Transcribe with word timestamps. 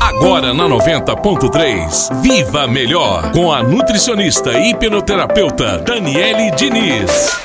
Agora 0.00 0.52
na 0.52 0.68
90.3, 0.68 2.20
Viva 2.20 2.66
Melhor, 2.66 3.30
com 3.32 3.52
a 3.52 3.62
nutricionista 3.62 4.52
e 4.52 4.70
hipnoterapeuta 4.70 5.78
Daniele 5.78 6.50
Diniz. 6.50 7.36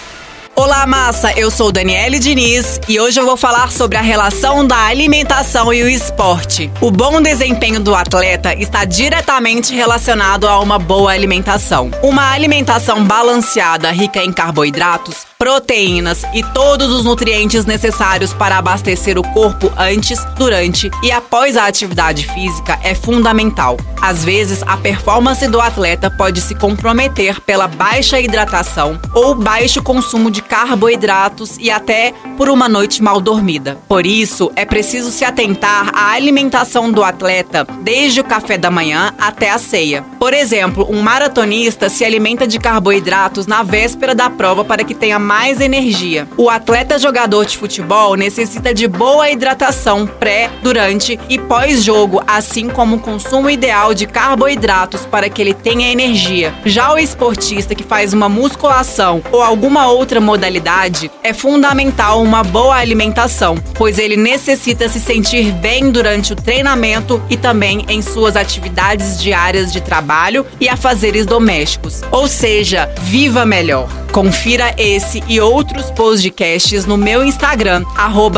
Olá, 0.54 0.86
massa! 0.86 1.32
Eu 1.38 1.50
sou 1.50 1.72
Daniele 1.72 2.20
Diniz 2.20 2.80
e 2.88 3.00
hoje 3.00 3.20
eu 3.20 3.26
vou 3.26 3.38
falar 3.38 3.72
sobre 3.72 3.98
a 3.98 4.02
relação 4.02 4.68
da 4.68 4.86
alimentação 4.86 5.74
e 5.74 5.82
o 5.82 5.90
esporte. 5.90 6.70
O 6.82 6.92
bom 6.92 7.22
desempenho 7.22 7.80
do 7.80 7.96
atleta 7.96 8.54
está 8.54 8.84
diretamente 8.84 9.74
relacionado 9.74 10.48
a 10.48 10.60
uma 10.60 10.78
boa 10.78 11.12
alimentação. 11.12 11.90
Uma 12.04 12.32
alimentação 12.32 13.04
balanceada, 13.06 13.92
rica 13.92 14.22
em 14.22 14.32
carboidratos, 14.32 15.26
proteínas 15.42 16.22
e 16.36 16.44
todos 16.54 16.92
os 16.92 17.04
nutrientes 17.04 17.66
necessários 17.66 18.32
para 18.32 18.60
abastecer 18.60 19.18
o 19.18 19.24
corpo 19.24 19.74
antes, 19.76 20.24
durante 20.38 20.92
e 21.02 21.12
após 21.12 21.58
a 21.58 21.66
atividade 21.66 22.28
física 22.32 22.80
é 22.84 22.94
fundamental. 22.94 23.76
Às 24.00 24.24
vezes, 24.24 24.64
a 24.68 24.78
performance 24.78 25.48
do 25.48 25.60
atleta 25.60 26.12
pode 26.12 26.42
se 26.42 26.54
comprometer 26.56 27.40
pela 27.42 27.68
baixa 27.68 28.20
hidratação 28.20 29.00
ou 29.14 29.36
baixo 29.36 29.82
consumo 29.82 30.30
de 30.32 30.42
carboidratos 30.42 31.58
e 31.60 31.70
até 31.70 32.14
por 32.36 32.50
uma 32.50 32.68
noite 32.68 33.02
mal 33.02 33.22
dormida. 33.22 33.78
Por 33.88 34.06
isso, 34.06 34.52
é 34.56 34.66
preciso 34.66 35.12
se 35.12 35.24
atentar 35.24 35.90
à 35.94 36.12
alimentação 36.12 36.92
do 36.92 37.04
atleta 37.04 37.66
desde 37.82 38.22
o 38.22 38.24
café 38.24 38.58
da 38.58 38.72
manhã 38.72 39.14
até 39.20 39.52
a 39.52 39.60
ceia. 39.60 40.04
Por 40.20 40.34
exemplo, 40.34 40.88
um 40.90 41.02
maratonista 41.02 41.88
se 41.88 42.04
alimenta 42.04 42.48
de 42.48 42.60
carboidratos 42.60 43.46
na 43.46 43.62
véspera 43.62 44.16
da 44.16 44.30
prova 44.30 44.66
para 44.66 44.84
que 44.84 44.96
tenha 44.96 45.20
mais 45.32 45.62
energia. 45.62 46.28
O 46.36 46.50
atleta 46.50 47.00
jogador 47.00 47.46
de 47.46 47.58
futebol 47.58 48.18
necessita 48.18 48.74
de 48.74 48.86
boa 48.86 49.30
hidratação 49.30 50.06
pré, 50.06 50.50
durante 50.62 51.18
e 51.30 51.40
pós-jogo, 51.40 52.22
assim 52.28 52.68
como 52.68 52.98
o 52.98 53.00
consumo 53.00 53.50
ideal 53.50 53.94
de 53.94 54.06
carboidratos 54.06 55.06
para 55.06 55.30
que 55.30 55.42
ele 55.42 55.54
tenha 55.54 55.90
energia. 55.90 56.54
Já 56.66 56.92
o 56.92 57.00
esportista 57.00 57.74
que 57.74 57.82
faz 57.82 58.12
uma 58.12 58.28
musculação 58.28 59.24
ou 59.32 59.42
alguma 59.42 59.88
outra 59.90 60.20
modalidade, 60.20 61.10
é 61.24 61.32
fundamental 61.32 62.22
uma 62.22 62.44
boa 62.44 62.76
alimentação, 62.76 63.56
pois 63.76 63.98
ele 63.98 64.18
necessita 64.18 64.90
se 64.90 65.00
sentir 65.00 65.54
bem 65.54 65.92
durante 65.92 66.34
o 66.34 66.36
treinamento 66.36 67.24
e 67.30 67.38
também 67.38 67.86
em 67.88 68.02
suas 68.02 68.36
atividades 68.36 69.18
diárias 69.18 69.72
de 69.72 69.80
trabalho 69.80 70.46
e 70.60 70.68
afazeres 70.68 71.26
domésticos. 71.26 72.02
Ou 72.12 72.28
seja, 72.28 72.94
viva 73.00 73.46
melhor. 73.46 74.01
Confira 74.12 74.76
esse 74.78 75.24
e 75.28 75.40
outros 75.40 75.90
podcasts 75.92 76.86
no 76.86 76.98
meu 76.98 77.24
Instagram, 77.24 77.86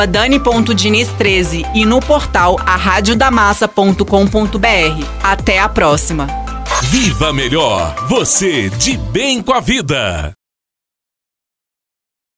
dani.diniz13 0.08 1.68
e 1.74 1.84
no 1.84 2.00
portal 2.00 2.60
arradiodamassa.com.br. 2.60 5.06
Até 5.24 5.60
a 5.60 5.68
próxima! 5.68 6.28
Viva 6.84 7.34
Melhor, 7.34 7.96
você 8.08 8.70
de 8.70 8.98
bem 8.98 9.42
com 9.42 9.54
a 9.54 9.60
vida! 9.60 10.43